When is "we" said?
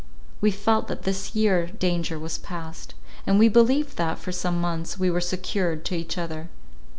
0.41-0.49, 3.37-3.47, 4.97-5.11